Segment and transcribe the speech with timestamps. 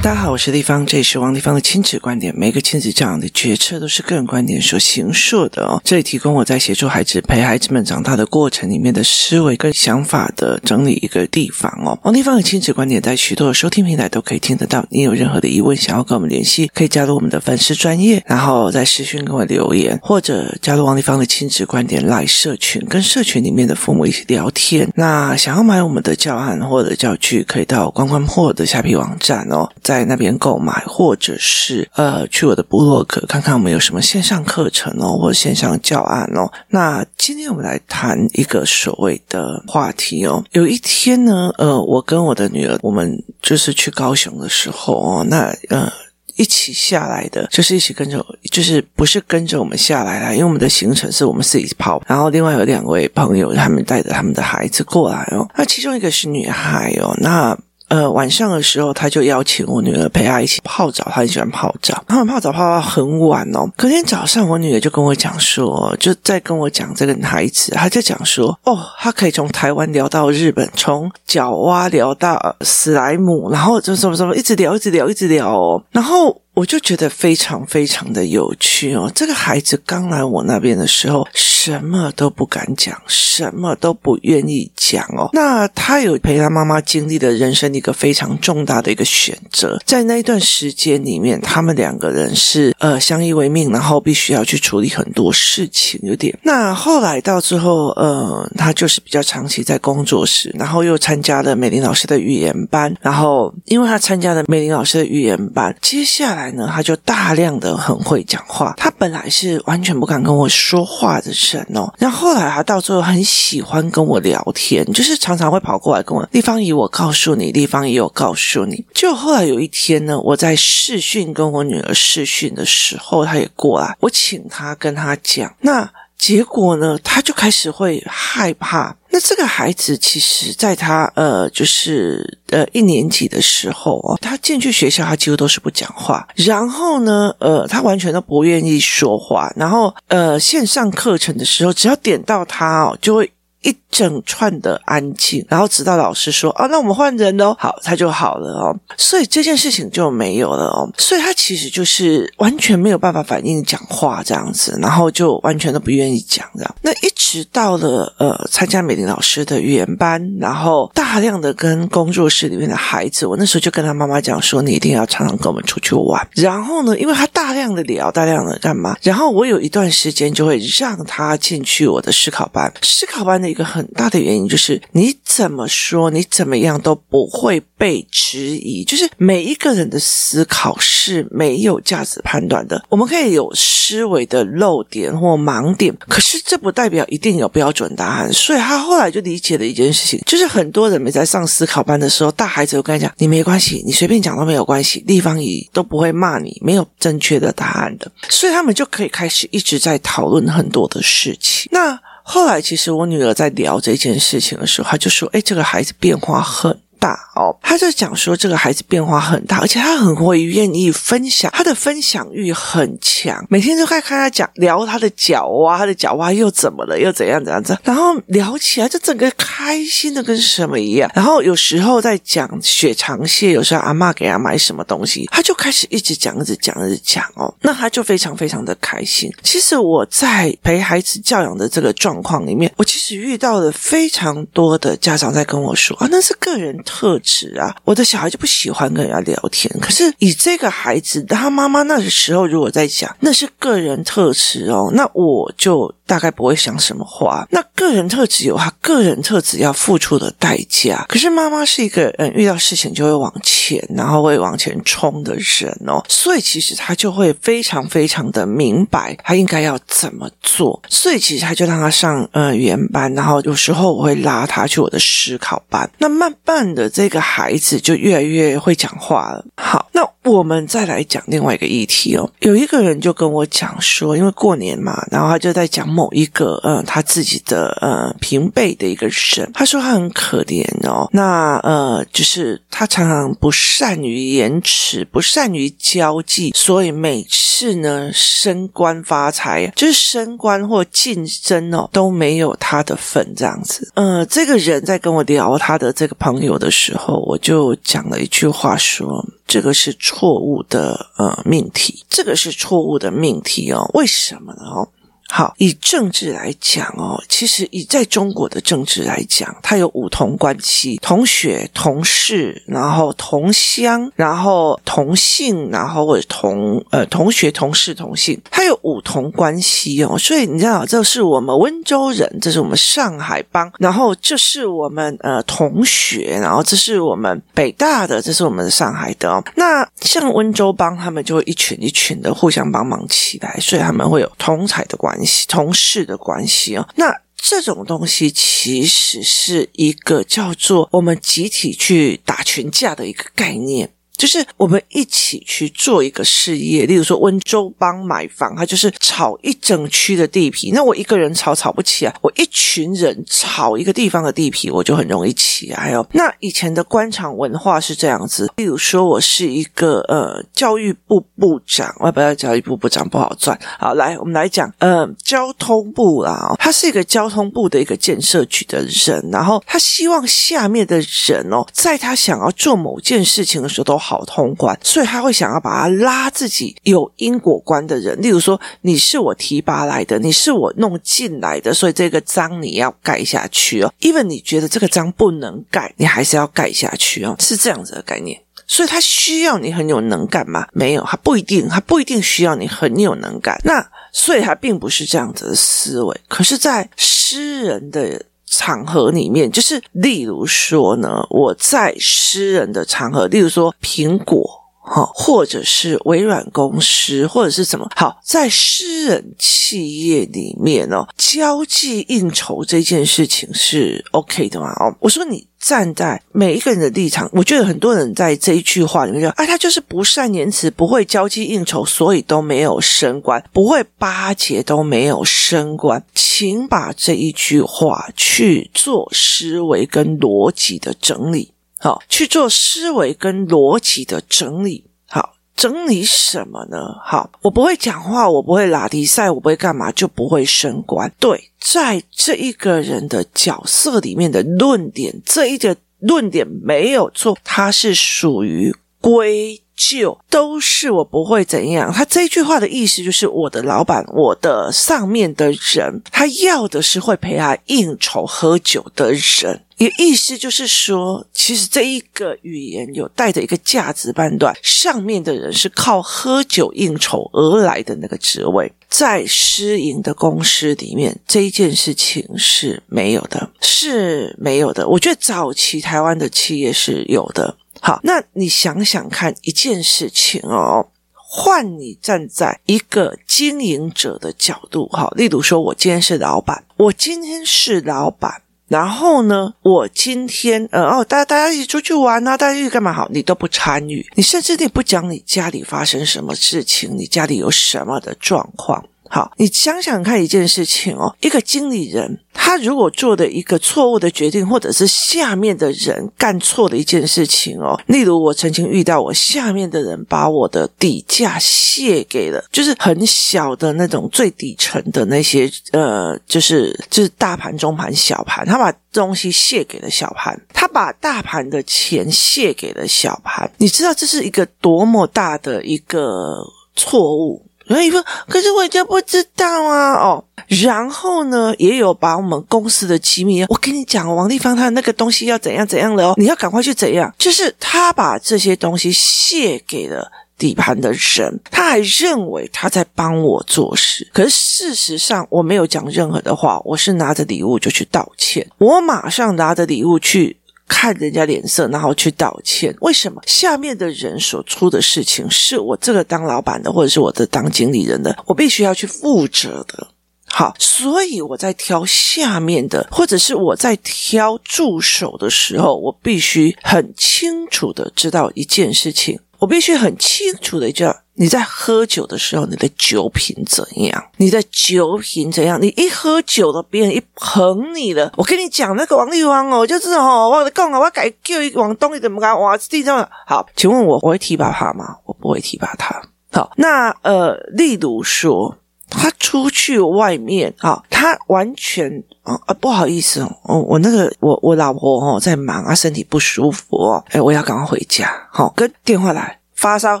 [0.00, 2.32] 大家好，我是丽芳，这里是王立芳的亲子观点。
[2.34, 5.82] 每个亲子教养的决策都是个人观点所形塑的哦。
[5.84, 11.98] 这里提供我在协助孩子、陪孩子们长大的过程里面的思维跟想法的整理一个地方哦。
[12.04, 14.86] 王立芳的亲子观点在许多的收听平台都可以听得到。
[14.88, 24.88] 你有任何的疑问想要跟我们联系，可以加入我们的粉丝专业，然后在私讯跟我留言，或者加入王立芳的亲子观点来社群，跟社群里面的父母一起聊天。
[24.94, 30.08] 那想要买我们的教案或者教具，可以到关关破的下皮网站哦，在。
[30.08, 36.50] 那边购买，或者是呃去我的部落格看看我们有什么线上课程哦，或者线上教案哦。
[36.68, 40.42] 那今天我们来谈一个所谓的话题哦。
[40.52, 45.92] 有一天呢，呃，我跟我的女儿，我们就是去高雄的时候哦，那呃
[46.36, 55.46] 一起下来的，就是一起跟着，就是不是跟着我们下来啦，因为我们的行程是我们自己跑，然后另外有两位朋友，他们带着他们的孩子过来哦。
[55.54, 57.58] 那其中一个是女孩哦，那。
[57.88, 62.04] 呃，晚上的时候，他就邀请我女儿陪他一起泡澡，他很喜欢泡澡。
[62.06, 63.68] 他们泡澡泡到很晚哦。
[63.76, 76.40] 隔天早上，我女儿就跟我讲说，就在跟我讲这个孩子，他就讲说，哦，他可以从台湾聊到日本，从角蛙聊到史莱姆，然后就什么什么，一直聊，一直聊，一直聊哦，然后。
[76.58, 79.08] 我就觉得非常非常的有趣哦。
[79.14, 85.30] 这个孩子刚来我那边的时候，什么都不敢讲，什么都不愿意讲哦。
[85.32, 96.36] 那他有陪他妈妈经历了人生一个非常重大的一个选择，在那一段时间里面，他们两个人是呃相依为命，然后必须要去处理很多事情，有点。
[96.42, 106.47] 那后来到之后，呃，他就是比较长期在工作室，然后又参加了美玲老师的语言班，然后因为他参加了美玲老师的语言班，接下来。
[106.52, 108.74] 呢，他就大量的很会讲话。
[108.76, 116.26] 他本来是完全不敢跟我说话的人哦，然后后来他到最后很喜欢跟我聊天，就是常常会跑过来跟我。
[116.32, 118.84] 立方姨，我告诉你，立方姨，我告诉你。
[118.92, 125.54] 就后来有一天呢，我在试训跟我女儿试训的时候，他也过来，我请他跟他讲。
[125.60, 128.94] 那结果呢，他就开始会害怕。
[129.10, 136.28] 那这个孩子其实，在他呃，就是呃一年级的时候哦，他进去学校，他几乎都是不讲话。
[136.34, 139.50] 然后呢，呃，他完全都不愿意说话。
[139.56, 143.32] 然后呃，线上课程的时候，只要点到他哦，就会。
[143.62, 148.76] 一整串的安静，然后直到老师说：“啊，那我们换人喽。”好，他就好了哦。
[148.96, 150.88] 所以这件事情就没有了哦。
[150.96, 156.74] 所以他其实就是完全没有办法反应讲话这样子，然后就完全都不愿意讲这样。
[156.82, 168.96] 那一直到了呃参加美玲老师的语言班，然后大量的跟工作室里面的孩子，我那时候就跟他妈妈讲说：“你一定要常常跟我们出去玩。”然后呢，因为他大量的聊，大量的干嘛？
[169.02, 173.57] 然后我有一段时间就会让他进去我的思考班，思考班的一。
[173.58, 178.84] 一个很大的原因就是你怎么说，你怎么样都不会被质疑。
[178.84, 182.80] 就是每一个人的思考是没有价值判断的。
[182.88, 188.32] 我们可以有思维的漏点或盲点，可是这不代表一定有标准答案。
[188.32, 201.68] 所以他后来就理解了一件事情，就是很多人没在上思考班的时候，大孩子都跟他讲：“你没关系，你随便讲都没有关系，丽芳姨都不会骂你，没有正确的答案的。”所以他们就可以开始一直在讨论很多的事情。
[201.72, 201.98] 那
[202.30, 221.10] 后来，其实我女儿在聊这件事情的时候，她就说：“哎，这个孩子变化很。”大哦，他就讲说这个孩子变化很大，而且他很会愿意分享，他的分享欲很强，每天都在看他讲聊他的脚啊，他的脚啊又怎么了，又怎样怎样子，然后聊起来就整个开心的跟什么一样。
[221.14, 229.30] 然后有时候在讲雪藏蟹，有时候阿嬷给他买什么东西，他就开始一直讲，一直讲，一直讲哦，那他就非常非常的开心。
[229.42, 236.76] 其实我在陪孩子教养的这个状况里面，我其实遇到了非常多的家长在跟我说啊，那是个人。
[236.88, 239.70] 特质啊，我的小孩就不喜欢跟人家聊天。
[239.78, 245.94] 可是以这个孩子，他妈妈那个时候如果在讲，那是个人特质哦，那我就。
[246.08, 247.46] 大概不会想什么话。
[247.50, 251.04] 那个人特质有他个人特质要付出的代价。
[251.06, 256.02] 可是妈妈是一个嗯，遇到事情就会往前，然后会往前冲的人哦。
[256.08, 260.82] 所以其实他就会非常非常的明白他应该要怎么做。
[260.88, 265.90] 所以其实他就让他上呃语言班，然后有时候我会拉他去我的思考班。
[265.98, 269.44] 那慢慢的这个孩子就越来越会讲话了。
[269.56, 272.30] 好，那我们再来讲另外一个议题哦。
[272.40, 275.88] 有一个人就跟我讲说，因为过年嘛，然后他就在讲。
[275.88, 281.08] 某一个呃，他自己的呃平辈的一个人，他说他很可怜哦。
[281.12, 293.90] 那呃，就是他常常不善于言辞，不善于交际，所以每次呢升官发财，就是升官或晋升哦，都没有他的份这样子。
[293.94, 304.62] 呃，这个人在跟我聊他的这个朋友的的时候，我就讲了一句话说，这个是错误的呃命题，这个是错误的命题哦，为什么呢？
[304.64, 304.88] 哦。
[305.30, 320.16] 好，以政治来讲哦，其实以在中国的政治来讲，它有五同关系：同学、同事，然后同乡，然后同姓，然后或者同呃同学、同事、同姓，它有五同关系哦。
[320.18, 329.44] 所以你知道，这是我们温州人，这是我们上海帮，然后这是我们呃同学，然后这是我们北大的，这是我们上海的哦。
[329.56, 335.46] 那像温州帮，他们就会一群一群的互相帮忙起来，所以他们会有同侪的关系系。
[335.46, 343.90] 同事的关系哦，那这种东西其实是一个叫做我们集体去打群架的一个概念。
[344.18, 350.72] 就是我们一起去做一个事业，例如说温州帮买房，它就是炒一整区的地皮。
[350.72, 356.04] 那我一个人炒炒不起啊，我一群人炒一个地方的地皮，我就很容易起来哦。
[356.12, 363.56] 那以前的官场文化是这样子，例如说我是一个呃教育部部长，我不要教育部部长不好赚。
[363.78, 370.98] 好，来我们来讲呃交通部啦，他是一个交通部的一个建设局的人，然后他希望下面的
[371.28, 373.96] 人哦，在他想要做某件事情的时候都。
[374.08, 383.92] 好通关，所以他会想要把他拉自己有因果关的人，例如说你是我提拔来的，你是我弄进来的，所以这个章你要盖下去哦。
[383.98, 388.40] 因为你觉得这个章不能盖，你还是要盖下去哦，是这样子的概念。
[388.66, 390.66] 所以他需要你很有能干吗？
[390.72, 393.60] 没有，他不一定，他不一定需要你很有能干。
[393.62, 396.18] 那所以他并不是这样子的思维。
[396.28, 398.24] 可是，在诗人的。
[398.50, 414.70] 场合里面，就是例如说呢，我在私人的场合，例如说苹果哈，或者是微软公司，或者是什么，好，在私人企业里面哦，交际应酬这件事情是 OK 的吗？
[414.80, 415.46] 哦，我说你。
[415.60, 434.84] 站在每一个人的立场，我觉得很多人在这一句话里面说：“啊，他就是不善言辞，不会交际应酬，所以都没有升官，不会巴结都没有升官。”请把这一句话去做思维跟逻辑的整理，好，去做思维跟逻辑的整理。
[435.06, 436.78] 好整理什么呢？
[437.02, 441.12] 好，我不会讲话，我不会拉迪赛，我不会干嘛，就不会升官。
[441.18, 451.92] 对，在这一个人的角色里面的论点，这一个论点没有错，它是属于归就，都是我不会怎样。
[451.92, 459.62] 他这句话的意思就是，我的老板，我的上面的人，他要的是会陪他应酬喝酒的人。
[459.76, 474.88] 也意思就是说，其实这一个语言有带着一个价值判断，上面的人是靠喝酒应酬而来的那个职位，在私营的公司里面，这一件事情是没有的，是没有的。
[474.88, 477.56] 我觉得早期台湾的企业是有的。
[477.80, 488.42] 好，那你想想看一件事情哦，换你站在一个经营者的角度，哈，例如说我今天是老板，我今天是老板。
[488.68, 493.08] 然后呢，我今天呃哦，大家大家一起出去玩啊，大家一起干嘛好？
[493.10, 498.84] 你都不参与，你甚至你不讲你家里发生什么事情，你家里有什么的状况。
[499.10, 526.44] 好，你想想看一件事情哦，一个经理人，他如果做的一个错误的决定，或者是下面的人干错的一件事情哦，例如我曾经遇到我下面的人把我的底价卸给了，就是很小的那种最底层的那些呃，就是就是大盘、中盘、小盘，他把东西卸给了小盘，他把大盘的钱卸给了小盘，你知道这是一个多么大的一个
[526.76, 527.47] 错误。
[527.68, 550.36] 所以说，可是我就不知道啊，哦，然后呢，也有把我们公司的机密，我跟你讲，王立芳他那个东西要怎样怎样的哦，你要赶快去怎样，就是他把这些东西卸给了底盘的人，他还认为他在帮我做事，可是事实上我没有讲任何的话，我是拿着礼物就去道歉，我马上拿着礼物去。
[550.68, 552.72] 看人家脸色，然后去道歉。
[552.82, 559.88] 为什么下面的人所出的事情是我这个当老板的，或者是我这当经理人的，我必须要去负责的。
[560.30, 570.94] 好，所以我在挑下面的，或者是我在挑助手的时候，我必须很清楚的知道一件事情，我必须很清楚的知道。
[571.20, 574.04] 你在喝酒的时候，你的酒品怎样？
[574.18, 575.60] 你的酒品怎样？
[575.60, 584.96] 你一喝酒了，别人一捧你了，我跟你讲，那个王力宏哦，就是哦，我讲啊，我改叫一往东一点，不敢哇，地上好，请问我我会提拔他吗？
[585.06, 586.00] 我不会提拔他。
[586.30, 588.56] 好，那呃，例如说，
[588.88, 599.40] 他出去外面啊，他完全啊啊不好意思哦，我那个我我老婆哦在忙啊，身体不舒服哦，哎，我要赶快回家，好，跟电话来。
[599.58, 600.00] 发烧，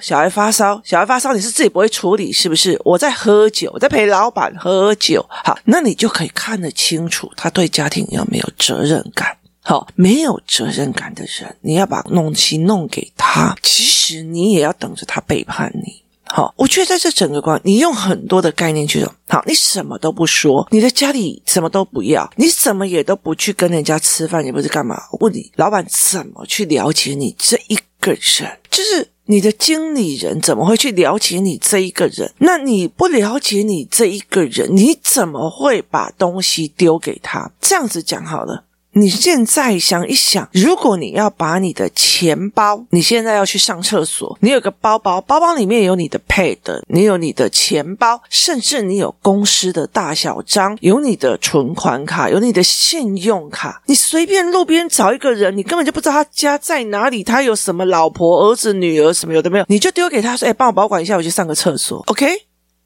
[0.00, 2.78] 小孩发烧，小孩发烧，你是自己不会处理，是不是？
[2.84, 9.34] 我在喝酒，我在陪老板喝酒，好，那你就可以看得清楚他对家庭有没有责任感。
[9.62, 16.02] 好，没有责任感的人，你要把东西弄给他，其实你也要等着他背叛你。
[16.26, 25.00] 好，我觉得在这整个关，你用很多的概念去说，好，你什么都不说，你的家里什么都不要，你什么也都不去跟人家吃饭，也不是干嘛？
[25.20, 28.58] 问你，老板怎么去了解你这一个人？
[28.70, 29.08] 就是。
[29.26, 32.32] 你的经理人怎么会去了解你这一个人？
[32.38, 37.52] 那你不了解你这一个人，你怎么会把东西丢给他？
[37.60, 38.64] 这样子讲好了。
[38.98, 62.26] 你现在想一想，如果你要把你的钱包，你现在要去上厕所，你有个包包，包包里面有你的 Pad，你有你的钱包，甚至你有公司的大小章，有你的存款卡，有你的信用卡，你随便路边找一个人，你根本就不知道他家在哪里，他有什么老婆、儿子、女儿什么有的没有，你就丢给他说：“哎，帮我保管一下，我去上个厕所，OK，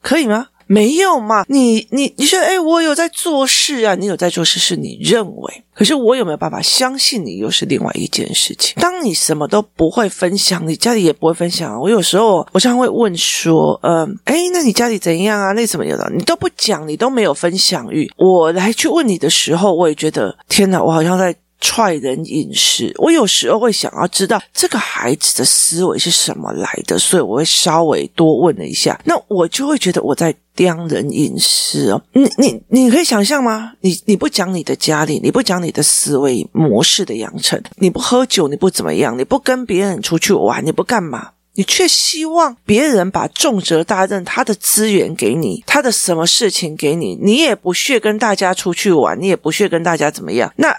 [0.03, 1.45] 可以吗？”没有嘛？
[1.49, 8.77] 你你你说，诶，我有在做事啊，你有在做事是你认为，可是我有没有办法相信你，又是另外一件事情。
[8.81, 11.77] 当你什么都不会分享，你家里也不会分享。
[11.81, 15.51] 我有时候我常常会问说，嗯，诶，那你家里怎样啊？
[15.51, 18.09] 那什么有的，你都不讲，你都没有分享欲。
[18.17, 21.35] 我来去问你的时候，我也觉得天哪，我好像在。
[21.61, 32.03] 踹人隐私，我有时候会想要知道这个孩子的思维是什么来的，所以我会稍微多问了一下，那我就会觉得我在刁人隐私哦。
[32.13, 33.73] 你你你可以想象吗？
[33.81, 50.75] 你你不讲你的家里，你不讲你的思维模式的养成，你不喝酒，你不怎么样，你不跟别人出去玩，你不干嘛，你却希望别人把重责大任，他的资源给你，他的什么事情给你，你也不屑跟大家出去玩，你也不屑跟大家怎么样，那。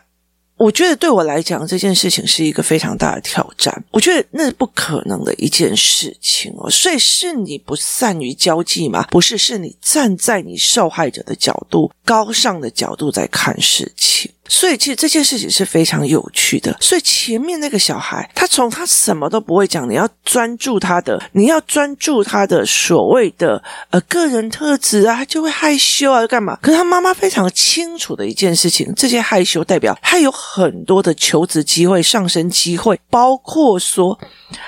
[0.62, 3.84] 我觉得对我来讲，这件事情是一个非常大的挑战。
[3.90, 6.70] 我觉得那是不可能的一件事情哦。
[6.70, 9.08] 所以是你不善于交际吗？
[9.10, 14.32] 不是，是你站在你受害者的角度、高尚的角度在看事情。
[14.52, 16.76] 所以其实这件事情是非常有趣的。
[16.82, 26.58] 所以前面那个小孩，他从他什么都不会讲，你要专注他的，你要专注他的所谓的呃个人特质啊，他就会害羞啊，要干嘛？
[26.62, 34.20] 可是他妈妈非常清楚的一件事情，这些害羞代表他有很多的求职机会、上升机会，包括说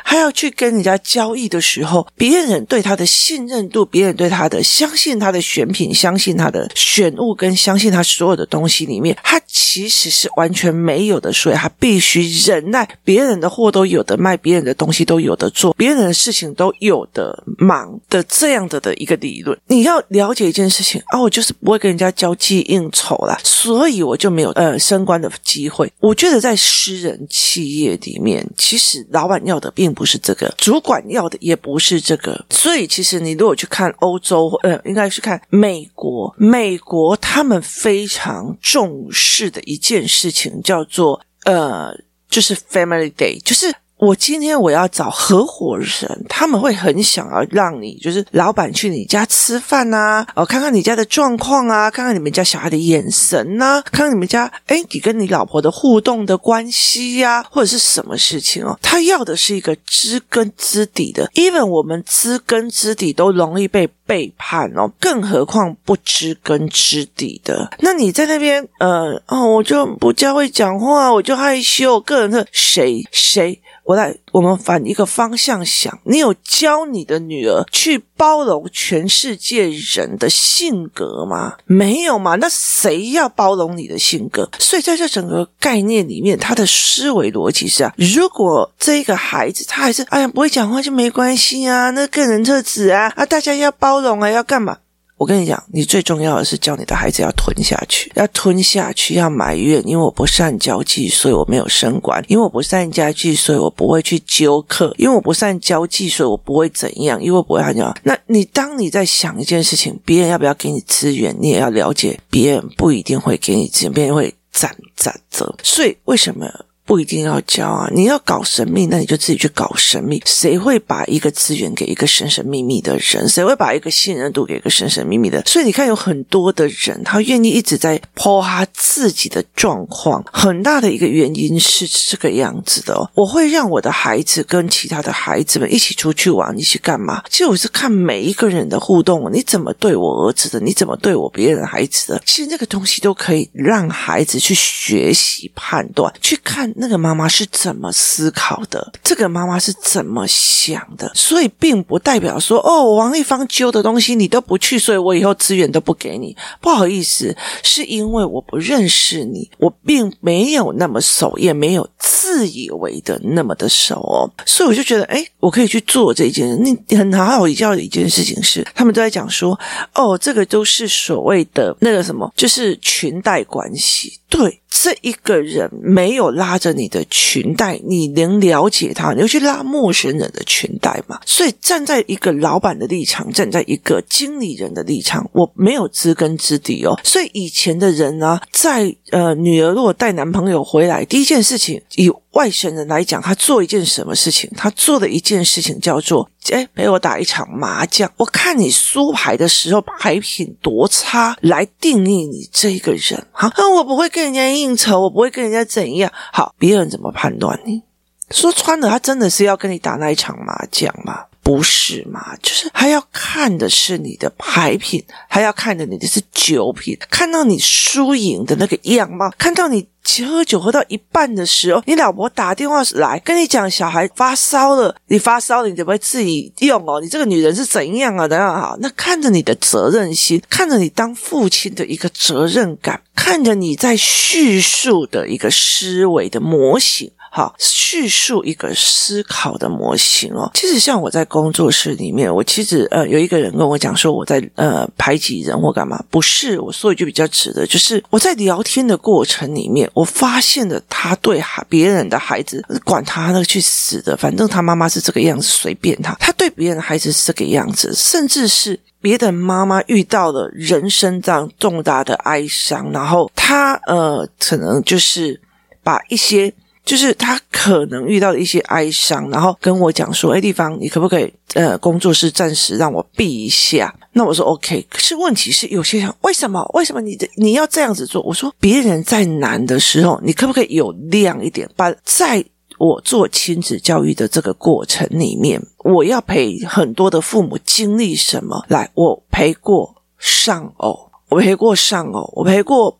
[0.05, 9.37] 他要去跟人家交易的时候，别人对他的信任度，别人对他的相信他的选品，相信他的选物，跟相信他所有的东西里面，他。
[9.74, 19.58] 其实是完全没有的，所以他必须忍耐，别人的货都有的卖，别人的东西都有的做，别人的事情都有的忙的这样的的一个理论。
[19.65, 25.92] 你要了解一件事情啊，我就是不会跟人家交际应酬啦，所以我就没有呃升官的机会。
[26.00, 32.46] 我觉得在私人企业里面，其实老板要的并不是这个，主管要的也不是这个。
[32.51, 39.62] 所以其实你如果去看欧洲，呃，应该是看美国，美国他们非常重视的。
[39.65, 41.93] 一件事情叫做呃，
[42.29, 43.74] 就是 Family Day，就是。
[44.03, 67.72] 我今天我要找合伙人，他们会很想要让你，就是老板去你家吃饭呐，哦，看看你家的状况啊，看看你们家小孩的眼神呐，看看你们家，诶，你跟你老婆的互动的关系呀，或者是什么事情哦，他要的是一个知根知底的，even 我们知根知底都容易被背叛哦，更何况不知根知底的。
[67.79, 73.62] 那你在那边，呃，哦，我就不加会讲话，我就害羞，个人的谁谁。
[73.83, 81.55] 我来，我们反一个方向想，你有教你的女儿去包容全世界人的性格吗？
[81.65, 82.35] 没有嘛？
[82.35, 84.49] 那谁要包容你的性格？
[84.57, 94.77] 所以在这整个概念里面，他的思维逻辑是啊，如果这个孩子他还是哎呀不会讲话就没关系啊，那个人特质啊啊，大家要包容啊，要干嘛？
[95.24, 107.96] 我跟你讲，你最重要的是教你的孩子要吞下去，要吞下去，要埋怨，因为我不善交际，所以我没有升官；因为我不善交际，所以我不会去揪客；因为我不善交际，所以我不会怎样；因为我不会怎样。
[108.03, 115.56] 那你当你在想一件事情，别人要不要给你资源，你也要了解，别人不一定会给你资源，别人会斩斩折。
[115.63, 116.46] 所以为什么？
[116.93, 117.89] 不一定要教啊。
[117.91, 120.21] 你要搞神秘，那你就自己去搞神秘。
[120.27, 123.27] 谁会把一个资源给一个神神秘秘的人？
[123.27, 125.41] 谁会把一个信任度给一个神神秘秘的？
[125.47, 133.09] 所以你看，有很多的人，他愿意一直在抛他自己的状况，很大的一个原因是这个样子的哦。
[133.15, 137.23] 我会让我的孩子跟其他的孩子们一起出去玩，一起干嘛？
[137.27, 140.59] 其实我是看每一个人的互动，你怎么对我儿子的？
[140.59, 142.21] 你怎么对我别人的孩子的？
[142.23, 151.09] 其实这个东西都可以让孩子去学习判断，去看那个妈妈是怎么思考的，这个妈妈是怎么想的。
[151.15, 156.35] 所以并不代表说，哦，王丽芳揪的东西你都不去，所以我以后资源都不给你。
[156.59, 161.87] 不好意思，是因为我不认识你，我并没有那么熟，也没有
[162.33, 164.29] 自以为的那么的熟哦。
[164.45, 166.57] 所以我就觉得，哎，我可以去做这件事。
[166.57, 169.57] 你很好好一教的一件事情是，他们都在讲说，
[169.93, 174.19] 哦，这个都是所谓的那个什么，就是裙带关系。
[174.29, 179.13] 对，这一个人没有拉着你的裙带，你能了解他？
[179.13, 181.19] 你就去拉陌生人的裙带嘛。
[181.23, 186.99] 所以站在一个老板的立场，站在一个经理人的立场，我没有知根知底哦。
[187.03, 194.50] 所以以前的人呢，在呃，女儿如果带男朋友回来，第一件事情以外省人来讲，他做一件什么事情？
[194.58, 198.12] 他做的一件事情叫做：哎，陪我打一场麻将。
[198.17, 203.24] 我看你输牌的时候牌品多差，来定义你这个人。
[203.32, 206.12] 好，我不会跟人家应酬，我不会跟人家怎样。
[206.32, 207.84] 好，别人怎么判断你？
[208.32, 211.25] 说穿了，他真的是要跟你打那一场麻将吗？
[211.43, 212.35] 不是嘛？
[212.41, 219.85] 就是还要看的是你的牌品，还要看的你的是酒品，看到你输赢的那个样貌，看到你
[220.25, 227.01] 喝酒喝到一半的时候，你老婆打电话来跟你讲小孩发烧了，你发烧了，你怎么会自己用哦？
[227.01, 228.25] 你这个女人是怎样啊？
[228.25, 237.12] 等等好，那看着你的责任心，看着你当父亲的一个责任感，看着你在叙述的一个思维的模型。
[237.35, 240.51] 好，叙述一个思考的模型哦。
[240.53, 256.13] 其实像我在工作室里面，我其实呃有一个人跟我讲说我在呃排挤人或干嘛，不是，我说一句比较直的，就是我在聊天的过程里面，我发现了他对孩别人的孩子管他那个去死的，反正他妈妈是这个样子，随便他。
[256.19, 265.41] 他对别人的孩子是这个样子，甚至是别的妈妈遇到了人生这样重大的哀伤，然后他呃可能就是
[265.81, 266.53] 把一些。
[266.85, 276.61] 就是他可能遇到的一些哀伤，然后跟我讲说：“哎，地方，你可不可以呃，工作室暂时让我避一下？”那我说：“OK。”可是问题是，有些人为什么？
[276.74, 278.22] 为什么你的你要这样子做？
[278.24, 281.69] 我说：“别人在难的时候，你可不可以有量一点？
[281.77, 282.43] 把在
[282.77, 288.65] 我做亲子教育的这个过程里面，我要陪很多的父母经历什么？
[288.67, 293.00] 来，我陪过丧偶，我陪过丧偶，我陪过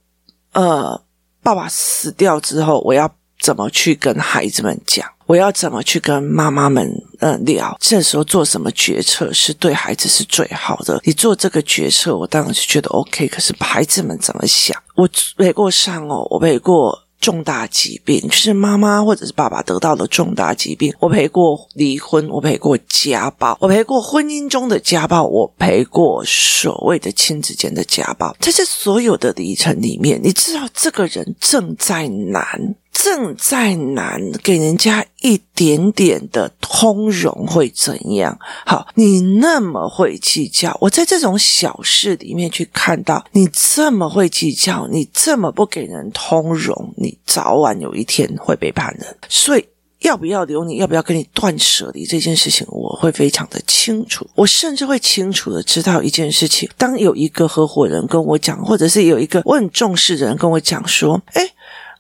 [0.54, 1.02] 呃，
[1.44, 3.14] 爸爸死掉之后，我要。”
[3.44, 5.08] 怎么去跟孩子们讲？
[5.26, 7.78] 我要怎么去跟妈妈们呃聊？
[7.80, 11.00] 这时候做什么决策是对孩子是最好的？
[11.04, 13.28] 你做这个决策，我当然是觉得 OK。
[13.28, 14.82] 可是孩子们怎么想？
[14.96, 17.04] 我陪过丧偶，我陪过。
[17.24, 20.94] 重大疾病，就是妈妈或者是爸爸得到了重大疾病。
[21.00, 28.36] 我陪过离婚，我陪过家暴，我陪过婚姻中的家暴，我陪过所谓的亲子间的家暴。
[28.42, 32.76] 在这所有的历程里面，你知道这个人正在难。
[33.04, 38.40] 正在难，给人家一点点的通融会怎样？
[38.66, 49.18] 好，你那么会计较，我在这种小事里面去看到你这么会计较，你这么不给人通融，你早晚有一天会背叛人。
[49.28, 49.66] 所以，
[50.00, 54.26] 要不要留你，要不要跟你断舍离这件事情，我会非常的清楚。
[54.36, 61.50] 我甚至会清楚的知道一件事情：当有一个合伙人跟我讲，或者是有一个我很重视的人跟我讲说，诶那、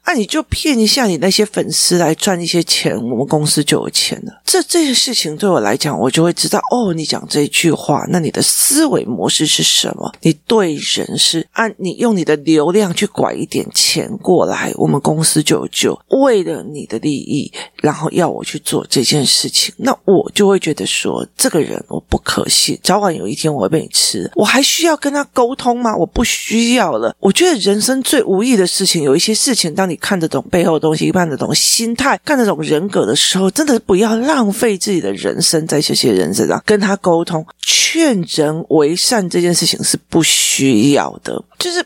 [0.03, 4.41] 啊、你就骗一下你那些粉丝来赚一些钱，我们公司就有钱了。
[4.45, 10.13] 这这件事情对我来讲，我就会知道哦，你讲这句话，那你的思维模式是什么？
[10.21, 15.97] 你对人是按你用你的流量去拐一点钱过来，我们公司就有救。
[16.09, 17.49] 为了你的利益，
[17.81, 24.29] 然后要我去做这件事情，那我就会觉得说，这个人我不可信，早晚有一天我会被你吃。
[24.35, 25.95] 我还需要跟他沟通吗？
[25.95, 27.15] 我不需要了。
[27.19, 29.92] 我觉得人生最无意的事情，有一些事情，当你。
[29.93, 36.59] 你看得懂背后的东西，看得懂心态，看得懂人格的时候，真的不要浪费自己的人生在这些人身上。
[36.65, 41.85] 跟他沟通，劝人为善这件事情是不需要的，就是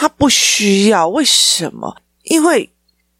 [0.00, 1.08] 他不需要。
[1.08, 1.96] 为什么？
[2.24, 2.68] 因为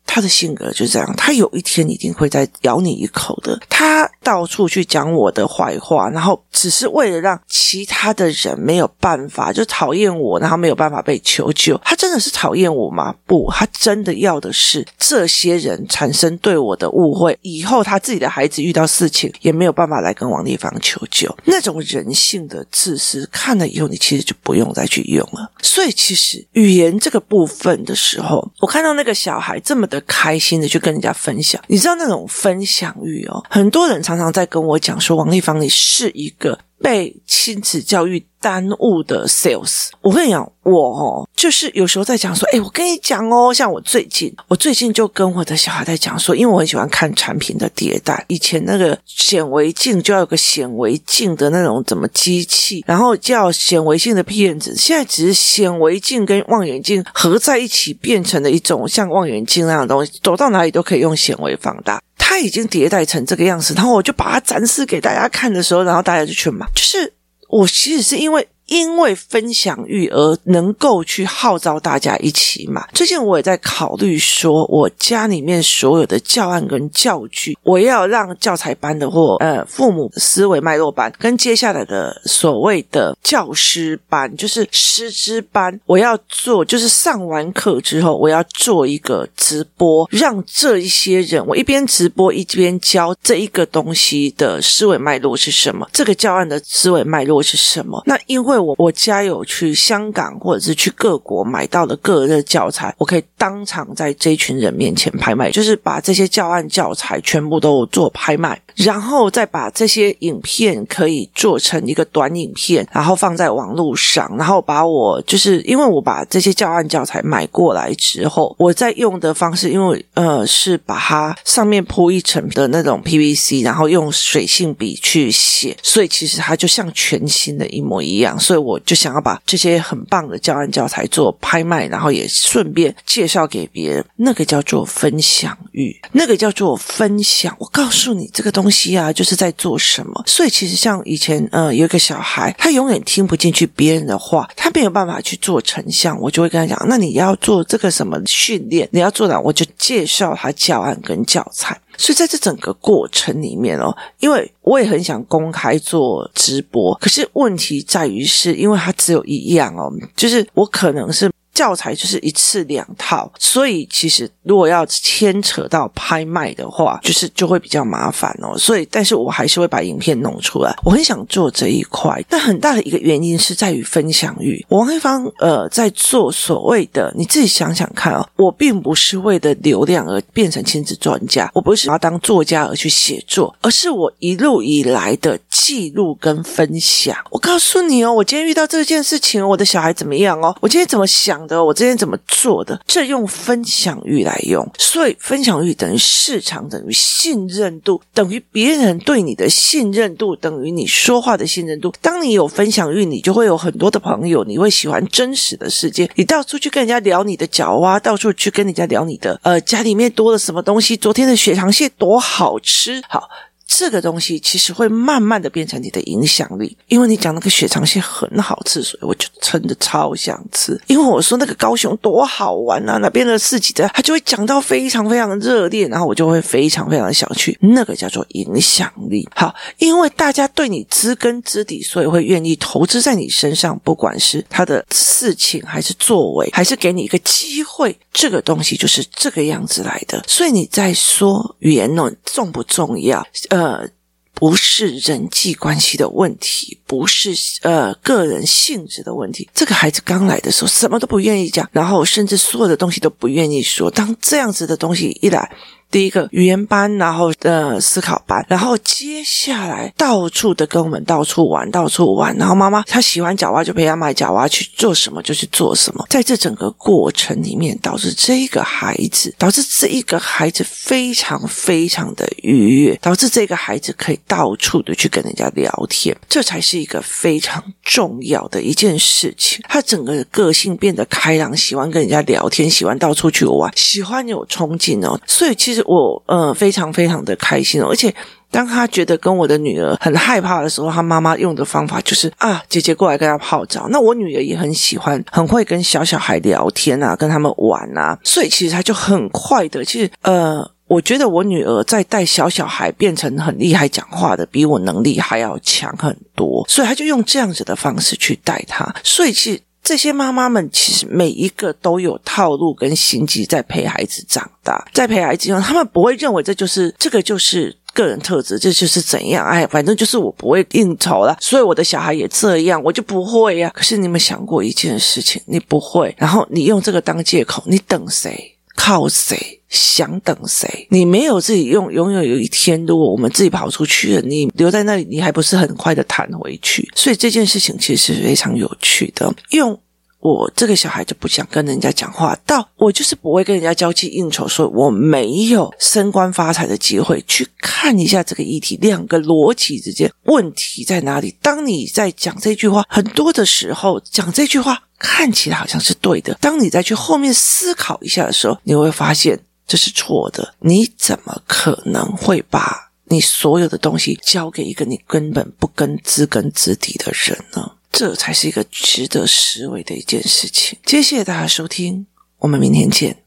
[0.08, 3.60] 他的性格就是这样，他有一天一定会再咬你一口的。
[3.68, 11.78] 他到处去讲我的坏话，然后只是为了让其他的人没有办法，就讨厌我，然后没有办法被求救。
[11.84, 13.14] 他真的是讨厌我吗？
[13.26, 21.32] 不，他真的要的是这些人产生对我的误会，以后他自己的孩子遇到事情也没有办法来跟王丽芳求救。
[21.44, 25.50] 那种人性的自私，看了以后你其实就不用再去用了。
[25.60, 36.58] 所以其实语言这个部分的时候，我看到那个小孩这么的开心的去跟人家分享，你知道那种分享欲哦，很多人常常在跟我讲说，王丽芳你是一个。
[36.80, 62.00] 被亲子教育耽误的 sales，我跟你讲，我哦，就是有时候在讲说，诶，我跟你讲哦，像我最近，我最近就跟我的小孩在讲说，因为我很喜欢看产品的迭代，以前那个显微镜就要有个显微镜的那种怎么机器，然后叫显微镜的片子，现在只是显微镜跟望远镜合在一起变成了一种像望远镜那样的东西，走到哪里都可以用显微放大。
[62.16, 66.66] 它已经迭代成这个样子，然后我就把它展示给大家看的时候，然后大家就去买。
[66.74, 67.10] 就是
[67.48, 68.48] 我其实是因为。
[68.68, 72.88] 因为分享欲而能够去号召大家一起买。
[72.94, 98.02] 最近我也在考虑说，我家里面所有的教案跟教具，我要让教材班的或呃父母思维脉络班跟接下来的所谓的教师班，就是师资班，我要做，就是上完课之后，我要做一个直播，让这一些人，我一边直播一边教这一个东西的思维脉络是什么，这个教案的思维脉络是什么。
[98.06, 128.38] 那因为我我家有去香港或者是去各国买到的个人的教材，我可以当场在这群人面前拍卖，就是把这些教案教材全部都做拍卖，然后再把这些影片可以做成一个短影片，然后放在网络上，然后把我就是因为我把这些教案教材买过来之后，我在用的方式，因为呃是把它上面铺一层的那种 PVC，然后用水性笔去写，所以其实它就像全新的一模一样。
[128.48, 134.02] 所以我就想要把这些很棒的教案教材做拍卖，然后也顺便介绍给别人。
[134.16, 137.54] 那个叫做分享欲，那个叫做分享。
[137.58, 140.24] 我告诉你，这个东西啊，就是在做什么。
[140.26, 148.88] 所以其实像以前，呃，有一个小孩，他永远听不进去别人的话，他没有办法去做成像，我就会跟他讲：那你要做这个什么训练？
[148.92, 149.38] 你要做哪？
[149.38, 151.78] 我就介绍他教案跟教材。
[151.98, 161.30] 所以在这整个过程里面哦，因为我也很想公开做直播，可是问题在于是因为它只有一样哦，就是我可能是。
[161.58, 168.56] 教材就是一次两套，所以其实如果要牵扯到拍卖的话，就是就会比较麻烦哦。
[168.56, 170.72] 所以，但是我还是会把影片弄出来。
[170.84, 174.64] 我很想做这一块，但很大的一个原因是在于分享欲。
[174.68, 185.36] 王慧芳呃，在做所谓的，你自己想想看哦，我并不是为了流量而变成亲子专家，我不是要当作家而去写作，而是我一路以来的
[185.68, 187.14] 记录跟分享。
[187.30, 190.56] 我告诉你哦，我今天遇到这件事情，我的小孩怎么样哦？
[190.62, 191.46] 我今天怎么想？
[191.46, 192.80] 的我今天怎么做的？
[192.86, 201.92] 这用分享欲来用，所以分享欲等于市场，等于信任度，等于别人对你的信任度，等于你说话的信任度。
[202.00, 206.10] 当你有分享欲，你就会有很多的朋友，你会喜欢真实的世界。
[206.14, 213.28] 你到处去跟人家聊你的脚啊，到处去跟人家聊你的呃家里面多了什么东西，昨天的血肠蟹多好吃，好。
[213.68, 220.80] 这个东西其实会慢慢的变成你的影响力，因为你讲那个血肠蟹很好吃，所以我就真的超想吃。
[220.86, 227.56] 因为我说那个高雄多好玩啊，那边的市集的，他就会讲到非常非常热烈，然后我就会非常非常想去。
[227.60, 229.28] 那个叫做影响力。
[229.34, 240.24] 好，因为大家对你知根知底，所以会愿意投资在你身上，不管是他的事情还是作为，还是给你一个机会，这个东西就是这个样子来的。
[240.26, 243.22] 所以你在说言呢重不重要？
[243.58, 243.88] 呃，
[244.34, 249.50] 不是人际关系的问题，不是呃个人性质的问题。
[249.52, 253.90] 这个孩子刚来的时候，什么都不愿意讲，然后甚至所有的东西都不愿意说。
[253.90, 255.50] 当这样子的东西一来，
[255.90, 262.36] 第一个语言班，然后呃思考班，然后接下来到处的跟我们到处玩，到处玩。
[262.36, 266.04] 然后妈妈她喜欢脚蛙，就陪她买脚蛙去做什么就去做什么。
[266.10, 276.14] 在这整个过程里面，导致这个孩子，导致这一个孩子非常非常的愉悦，导致这个孩子可以到处的去跟人家聊天。
[276.28, 279.64] 这才是一个非常重要的一件事情。
[279.66, 285.18] 他整个个性变得开朗，喜欢跟人家聊天，喜欢到处去玩，喜欢有冲劲哦。
[285.26, 285.77] 所以其实。
[285.86, 288.14] 我呃非常非常的开心哦，而且
[288.50, 293.88] 当他觉得跟我的女儿很害怕的时候，他妈妈用的方法就是啊，姐姐过来跟他泡澡。
[293.90, 300.70] 那我女儿也很喜欢，很会跟小小孩聊天啊，跟他们玩啊，所以其实他就很快的，其实呃。
[300.88, 308.90] 我觉得我女儿在带小小孩变成很厉害讲话的，比我能力还要强很多，所以她就用这样子的方式去带她。
[309.04, 323.70] 所以其实这些妈妈们其实每一个都有套路跟心机在陪孩子长大，在陪孩子，他们不会认为这就是这个就是个人特质，这就是怎样，哎，反正就是我不会应酬了，所以我的小孩也这样，我就不会呀。
[323.74, 328.56] 可是你有想过一件事情，你不会，然后你用这个当借口，你等谁？
[328.78, 329.60] 靠谁？
[329.68, 330.86] 想等谁？
[330.88, 336.88] 你没有自己用，永远有一天，如果我们自己跑出去了，你留在那里，你还不是很快的弹回去？
[336.94, 339.30] 所以这件事情其实是非常有趣的。
[339.50, 339.78] 用
[340.20, 347.22] 我这个小孩就不想跟人家讲话，到我就是不会跟人家交际应酬，所以我没有升官发财的机会。
[347.26, 351.36] 去看一下这个议题，两个逻辑之间问题在哪里？
[351.40, 354.82] 当你在讲这句话，很多的时候讲这句话。
[355.00, 360.54] 看起来好像是对的，当你再去后面思考一下的时候，你会发现这是错的。
[360.58, 367.70] 你怎么可能会把你所有的东西交给一个你根本不跟知根知底的人呢？
[367.90, 370.78] 这才是一个值得思维的一件事情。
[370.86, 372.06] 谢谢大家收听，
[372.38, 373.24] 我们明天见。